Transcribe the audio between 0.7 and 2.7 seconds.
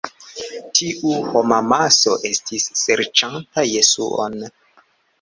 Tiu homamaso estis